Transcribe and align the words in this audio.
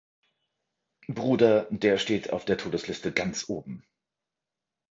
Bruder, 1.09 1.67
der 1.69 1.99
steht 1.99 2.33
auf 2.33 2.43
der 2.43 2.57
Todesliste 2.57 3.11
ganz 3.11 3.47
oben. 3.49 3.85